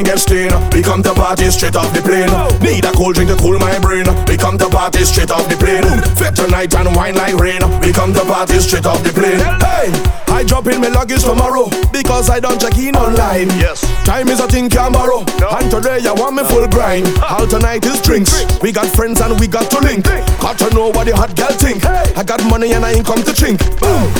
mind 0.00 0.06
get 0.06 0.18
stained. 0.18 0.74
We 0.74 0.82
come 0.82 1.02
to 1.02 1.14
party 1.14 1.50
straight 1.50 1.76
off 1.76 1.92
the 1.92 2.00
plane. 2.00 2.30
Need 2.60 2.84
a 2.84 2.92
cold 2.92 3.14
drink 3.14 3.30
to 3.30 3.36
cool 3.36 3.58
my 3.58 3.78
brain. 3.80 4.06
We 4.26 4.36
come 4.36 4.56
to 4.58 4.68
party 4.68 5.04
straight 5.04 5.30
off 5.30 5.48
the 5.48 5.56
plane. 5.56 5.84
Fit 6.16 6.34
tonight 6.36 6.74
and 6.74 6.94
wine 6.96 7.14
like 7.14 7.34
rain. 7.34 7.60
We 7.80 7.92
come 7.92 8.12
to 8.14 8.24
party 8.24 8.58
straight 8.60 8.86
off 8.86 9.02
the 9.02 9.12
plane. 9.12 9.40
Hey, 9.60 9.92
I 10.32 10.44
drop 10.44 10.66
in 10.66 10.80
my 10.80 10.88
luggage 10.88 11.22
tomorrow 11.22 11.68
because 11.92 12.30
I 12.30 12.40
don't 12.40 12.60
check 12.60 12.76
in 12.78 12.96
online. 12.96 13.48
Yes, 13.60 13.80
time 14.04 14.28
is 14.28 14.40
a 14.40 14.48
thing 14.48 14.68
can 14.68 14.92
borrow. 14.92 15.24
No. 15.38 15.48
And 15.50 15.70
today 15.70 16.00
I 16.06 16.12
want 16.12 16.36
me 16.36 16.44
full 16.44 16.66
grind. 16.68 17.06
All 17.28 17.46
tonight 17.46 17.84
is 17.84 18.00
drinks. 18.00 18.32
We 18.62 18.72
got 18.72 18.86
friends 18.86 19.20
and 19.20 19.38
we 19.38 19.46
got 19.46 19.70
to 19.70 19.80
link. 19.80 20.04
Got 20.40 20.58
to 20.58 20.70
know 20.74 20.88
what 20.88 21.06
the 21.06 21.16
hot 21.16 21.36
girl 21.36 21.52
think. 21.52 21.84
I 21.84 22.22
got 22.22 22.42
money 22.48 22.72
and 22.72 22.84
I 22.84 22.92
ain't 22.92 23.06
come 23.06 23.22
to 23.22 23.32
drink. 23.32 23.60
Boom. 23.80 24.12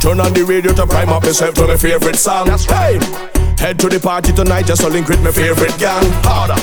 Turn 0.00 0.18
on 0.18 0.32
the 0.32 0.44
radio 0.44 0.72
to 0.72 0.86
prime 0.86 1.10
up 1.10 1.24
yourself 1.24 1.54
to 1.56 1.66
my 1.66 1.76
favorite 1.76 2.16
song. 2.16 2.46
That's 2.46 2.66
right. 2.68 3.02
Hey. 3.02 3.39
Head 3.60 3.78
to 3.80 3.90
the 3.90 4.00
party 4.00 4.32
tonight, 4.32 4.64
just 4.64 4.82
all 4.82 4.90
with 4.90 5.20
my 5.20 5.30
favorite 5.30 5.76
gang. 5.76 6.00
Harder, 6.24 6.56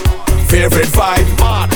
favorite 0.50 0.90
vibe, 0.98 1.30
man, 1.38 1.70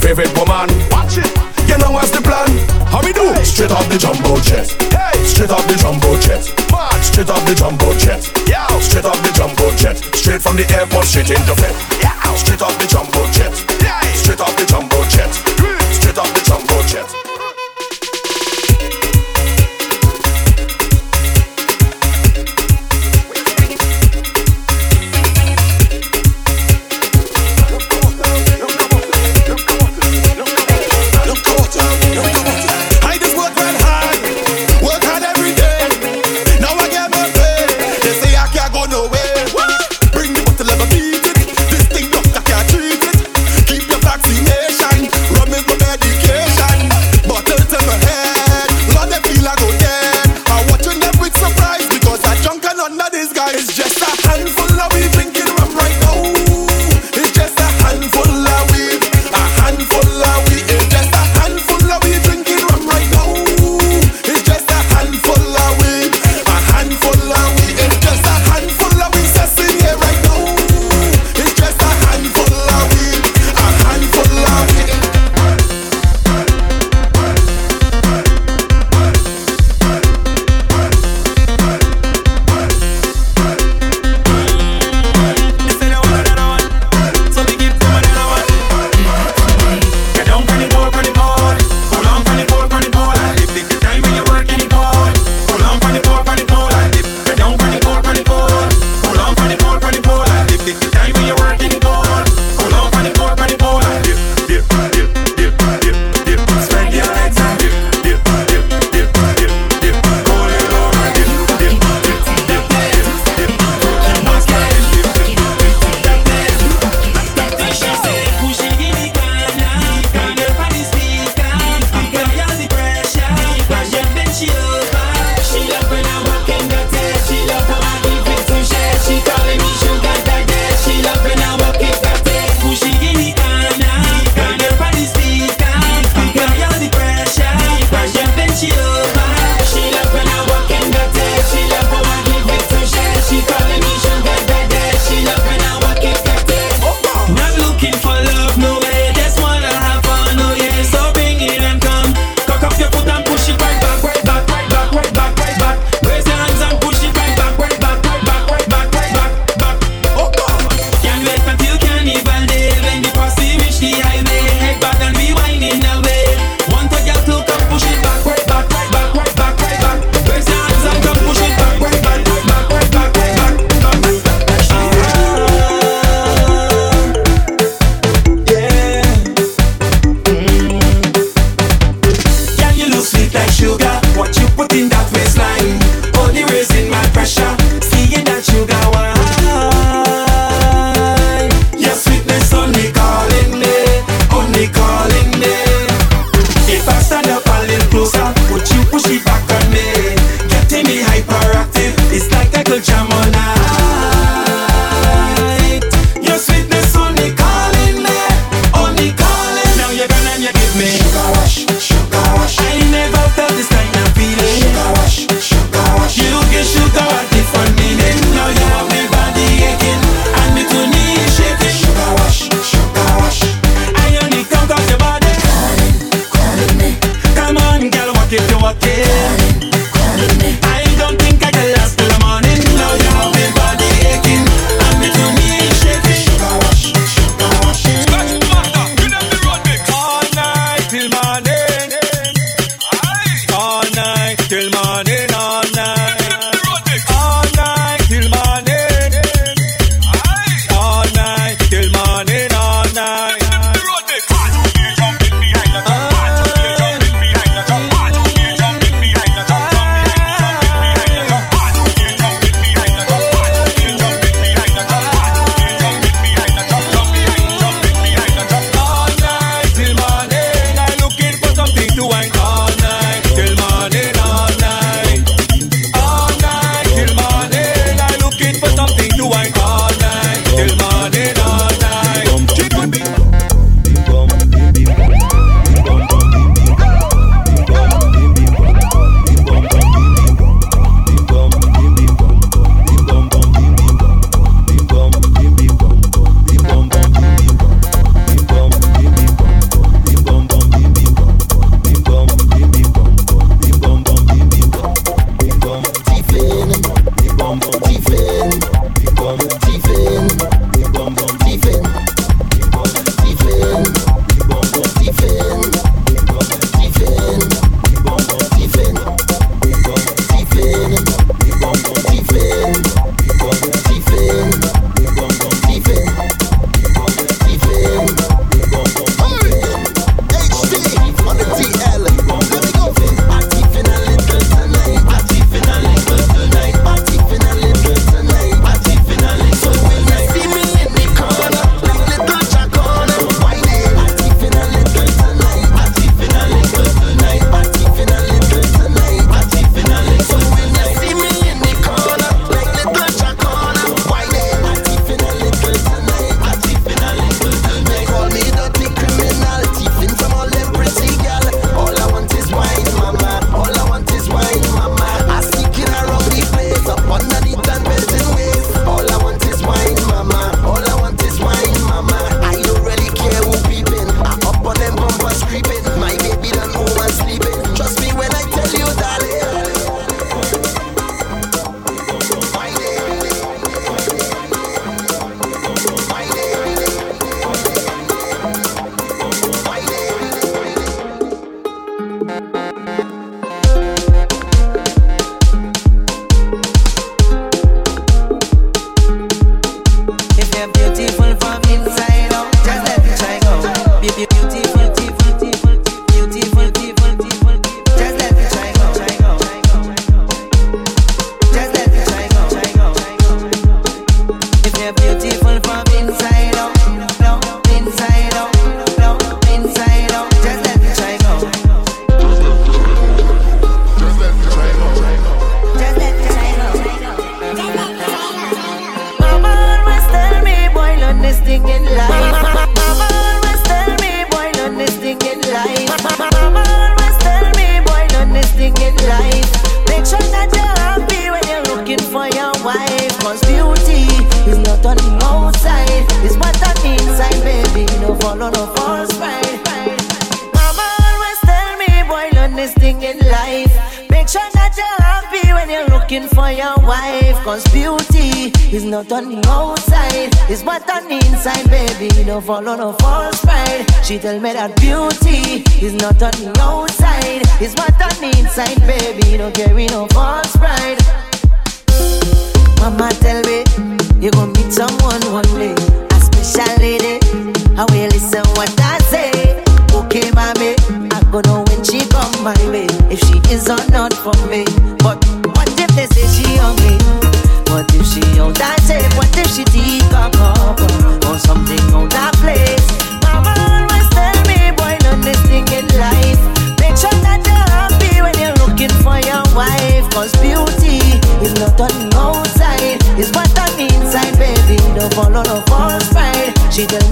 favorite 0.00 0.32
woman. 0.32 0.72
Watch 0.88 1.20
it. 1.20 1.28
You 1.68 1.76
know 1.76 1.92
what's 1.92 2.10
the 2.10 2.24
plan? 2.24 2.48
How 2.88 3.04
we 3.04 3.12
do? 3.12 3.32
Hey. 3.32 3.44
Straight 3.44 3.70
off 3.70 3.88
the 3.88 3.98
jumbo 3.98 4.40
chest. 4.40 4.80
Hey. 4.88 5.12
Straight 5.28 5.50
off 5.50 5.66
the 5.68 5.76
jumbo 5.76 6.16
chest. 6.20 6.56
Man. 6.72 6.88
Straight 7.04 7.28
off 7.28 7.44
the 7.44 7.54
jumbo 7.54 7.92
chest. 8.00 8.32
Yeah. 8.48 8.66
Straight 8.80 9.04
off 9.04 9.20
the 9.20 9.32
jumbo 9.36 9.68
jet. 9.76 9.96
Straight 10.16 10.40
from 10.40 10.56
the 10.56 10.64
airport, 10.72 11.04
straight 11.04 11.30
into 11.30 11.54
bed. 11.60 11.76
Yeah. 12.00 12.16
Straight 12.34 12.62
off 12.62 12.76
the 12.80 12.88
jumbo 12.88 13.24
chest. 13.28 13.71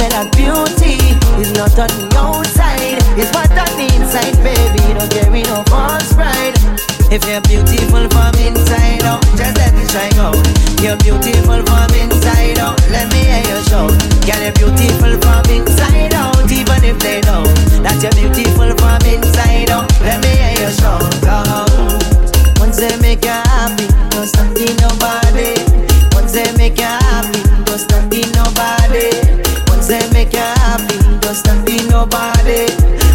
smell 0.00 0.24
of 0.24 0.32
beauty 0.32 0.96
is 1.36 1.52
not 1.52 1.76
on 1.76 1.92
the 1.92 2.08
outside, 2.16 2.96
it's 3.20 3.28
what 3.36 3.52
on 3.52 3.68
the 3.76 3.86
inside, 4.00 4.36
baby. 4.40 4.80
Don't 4.96 5.10
carry 5.12 5.42
no 5.44 5.60
false 5.68 6.12
pride. 6.14 6.56
If 7.12 7.26
you're 7.28 7.42
beautiful 7.44 8.08
from 8.08 8.32
inside 8.40 9.04
out, 9.04 9.20
just 9.36 9.56
let 9.60 9.74
it 9.76 9.90
shine 9.92 10.16
out. 10.16 10.40
You're 10.80 10.96
beautiful 11.04 11.60
from 11.68 11.92
inside 12.00 12.58
out, 12.58 12.80
let 12.88 13.12
me 13.12 13.28
hear 13.28 13.44
you 13.44 13.60
shout. 13.68 13.92
Girl, 14.24 14.40
you're 14.40 14.56
beautiful 14.56 15.14
from 15.20 15.44
inside 15.52 16.14
out, 16.14 16.48
even 16.48 16.80
if 16.84 16.96
they 17.04 17.20
know 17.28 17.44
that 17.84 18.00
you're 18.00 18.16
beautiful 18.16 18.72
from 18.80 19.04
inside 19.04 19.68
out. 19.68 19.90
Let 20.00 20.22
me 20.24 20.32
hear 20.32 20.64
you 20.64 20.70
shout 20.80 21.24
out. 21.28 21.68
Once 22.56 22.78
they 22.80 22.96
make 23.04 23.24
you 23.24 23.36
happy, 23.52 23.86
don't 24.16 24.26
stop 24.26 24.48
nobody. 24.80 25.19
nobody 31.90 33.09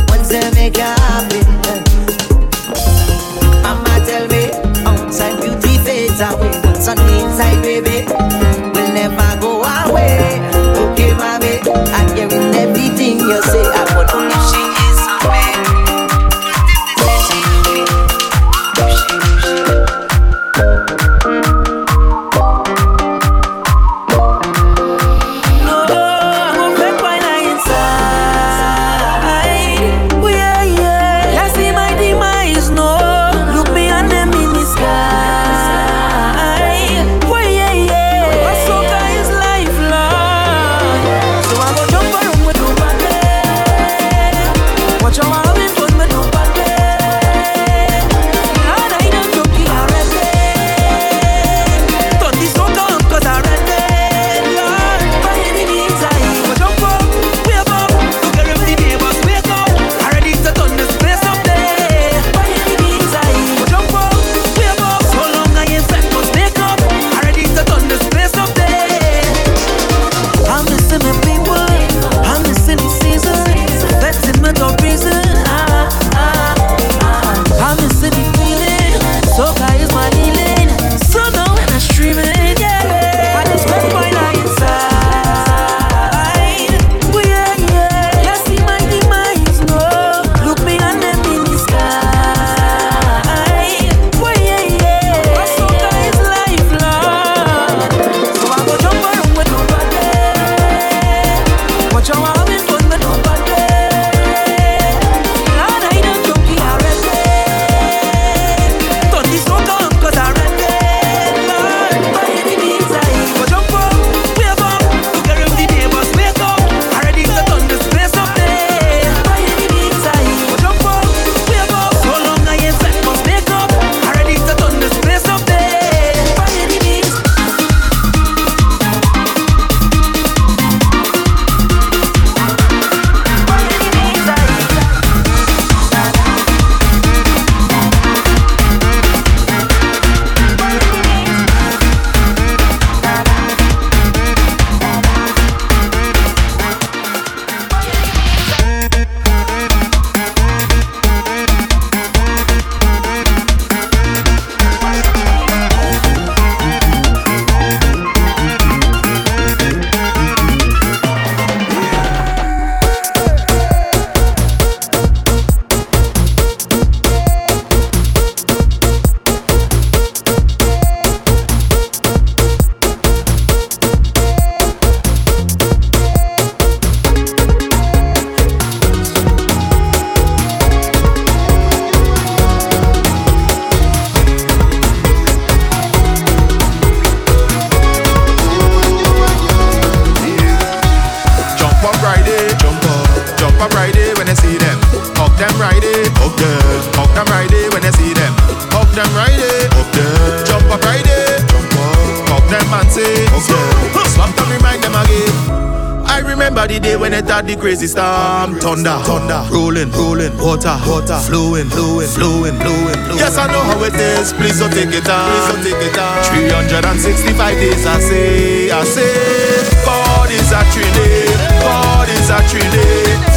crazy 207.65 207.87
storm. 207.87 208.61
Thunder, 208.61 208.93
thunder, 209.09 209.41
rolling, 209.49 209.89
rolling, 209.97 210.37
water, 210.37 210.77
water, 210.85 211.17
flowing, 211.25 211.65
flowing, 211.65 212.05
flowing, 212.05 212.53
flowing, 212.61 213.01
flowing. 213.01 213.17
Yes, 213.17 213.41
I 213.41 213.49
know 213.49 213.65
how 213.65 213.81
it 213.81 213.97
is. 213.97 214.33
Please 214.37 214.61
don't 214.61 214.69
take 214.69 214.93
it 214.93 215.09
on. 215.09 215.25
Please 215.33 215.49
don't 215.49 215.65
take 215.65 215.81
it 215.81 215.97
on. 215.97 216.21
365 216.29 217.57
days, 217.57 217.85
I 217.89 217.97
say, 217.97 218.69
I 218.69 218.83
say. 218.85 219.65
God 219.81 220.29
is 220.29 220.53
a 220.53 220.61
trinity. 220.69 221.33
God 221.65 222.05
is 222.05 222.29
a 222.29 222.37
trinity. 222.45 222.85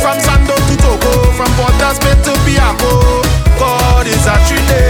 From 0.05 0.21
Sando 0.21 0.53
to 0.61 0.75
Toco, 0.77 1.33
from 1.33 1.49
Port 1.57 1.81
of 1.81 1.97
to 1.97 2.33
Piarco. 2.45 3.25
God 3.57 4.07
is 4.07 4.27
a 4.29 4.37
trinity. 4.45 4.88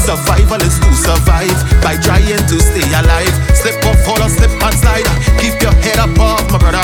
Survival 0.00 0.60
is 0.64 0.80
to 0.80 0.90
survive 0.96 1.54
by 1.84 1.94
trying 2.00 2.40
to 2.48 2.56
stay 2.58 2.86
alive. 2.96 3.34
Slip 3.54 3.78
or 3.84 3.96
fall 4.02 4.20
or 4.20 4.30
slip 4.32 4.50
and 4.50 4.74
slide. 4.74 5.06
Keep 5.38 5.60
your 5.62 5.74
head 5.84 6.00
up, 6.00 6.16
off, 6.18 6.48
my 6.50 6.58
brother. 6.58 6.82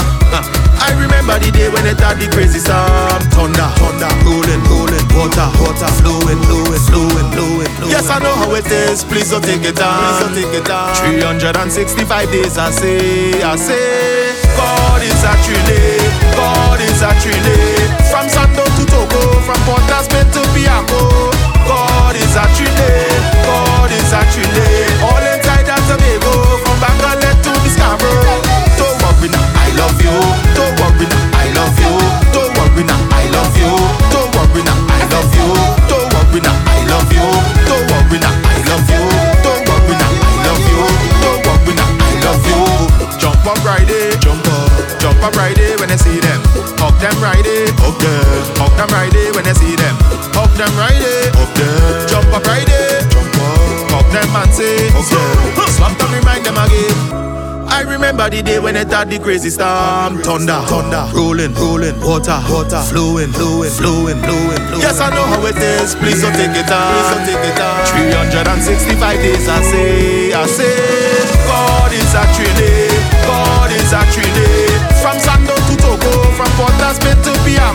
I 0.86 0.92
remember 0.94 1.34
the 1.40 1.50
day 1.50 1.66
when 1.72 1.82
it 1.88 1.98
had 1.98 2.20
the 2.20 2.28
crazy 2.30 2.60
storm. 2.60 3.18
Thunder, 3.34 3.66
thunder, 3.80 4.12
rolling, 4.22 4.62
rolling, 4.70 5.06
water, 5.16 5.48
water, 5.58 5.90
flowing, 5.98 6.38
flowing, 6.46 6.82
flowing, 6.86 7.28
flowing. 7.32 7.70
Yes, 7.90 8.06
I 8.06 8.20
know 8.20 8.34
how 8.36 8.54
it 8.54 8.68
is. 8.70 9.02
Please 9.02 9.30
don't 9.32 9.42
take 9.42 9.64
it 9.64 9.80
on. 9.80 9.96
Please 9.98 10.20
don't 10.20 10.36
take 10.36 10.54
it 10.62 10.70
on. 10.70 10.94
365 10.94 12.30
days, 12.30 12.58
I 12.58 12.70
say, 12.70 13.42
I 13.42 13.56
say. 13.56 14.36
God 14.54 15.02
is 15.02 15.20
a 15.24 15.32
trinity. 15.42 16.04
God 16.36 16.78
is 16.84 17.00
a 17.02 17.10
trinity. 17.18 17.82
From 18.12 18.28
Sando 18.28 18.62
to 18.62 18.82
Toco, 18.86 19.22
from 19.42 19.58
Port 19.66 19.82
Spain 20.04 20.28
to 20.36 20.42
Piarco. 20.54 21.32
God 21.66 22.14
is 22.14 22.36
a 22.36 22.44
trinity. 22.54 23.05
Up 45.26 45.34
Friday 45.34 45.74
when 45.82 45.90
I 45.90 45.96
see 45.96 46.20
them. 46.22 46.40
Hug 46.78 46.94
them 47.02 47.14
Friday, 47.18 47.66
hug 47.82 47.98
them, 47.98 48.22
hug 48.62 48.70
them 48.78 48.88
Friday 48.88 49.34
when 49.34 49.46
I 49.46 49.52
see 49.58 49.74
them. 49.74 49.96
Hug 50.30 50.50
them 50.54 50.70
Friday, 50.78 51.34
hug 51.34 51.50
them. 51.58 52.06
Jump 52.06 52.30
up 52.30 52.46
Friday, 52.46 53.02
jump 53.10 53.34
up, 53.42 53.90
hug 53.90 54.06
them 54.14 54.30
and 54.38 54.52
say, 54.54 54.86
hug 54.94 55.02
them. 55.10 55.66
Slap 55.74 55.98
them, 55.98 56.14
remind 56.14 56.46
them 56.46 56.54
again. 56.54 56.94
I 57.66 57.82
remember 57.82 58.30
the 58.30 58.42
day 58.42 58.58
when 58.58 58.76
it 58.76 58.88
had 58.88 59.10
the 59.10 59.18
crazy 59.18 59.50
storm. 59.50 60.22
Thunder, 60.22 60.62
thunder, 60.70 61.10
rolling, 61.10 61.52
rolling, 61.58 61.98
water, 62.00 62.38
water, 62.46 62.80
flowing, 62.86 63.34
flowing, 63.34 63.74
flowing, 63.74 64.22
flowing, 64.22 64.62
flowing. 64.62 64.80
Yes, 64.80 65.02
I 65.02 65.10
know 65.10 65.26
how 65.26 65.42
it 65.44 65.58
is. 65.58 65.98
Please 65.98 66.22
don't 66.22 66.32
take 66.38 66.54
it 66.54 66.70
on. 66.70 66.94
Please 66.94 67.10
don't 67.10 67.26
take 67.26 67.50
it 67.50 67.58
on. 67.58 68.30
365 68.30 69.18
days, 69.18 69.50
I 69.50 69.58
say, 69.66 70.32
I 70.32 70.46
say. 70.46 71.26
God 71.50 71.90
is 71.90 72.14
a 72.14 72.22
trinity 72.38 72.86
importance 76.56 76.98
meant 77.04 77.22
to 77.22 77.32
be 77.44 77.54
a 77.56 77.68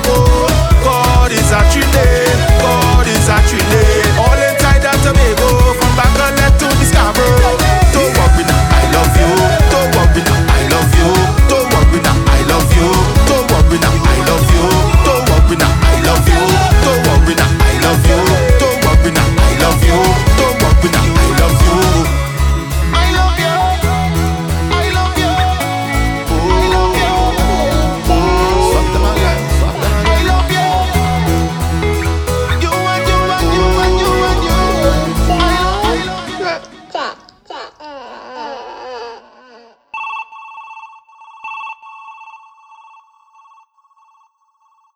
God 0.83 1.31
is 1.31 1.51
actually, 1.51 2.25
God 2.59 3.07
is 3.07 3.29
actually. 3.29 4.00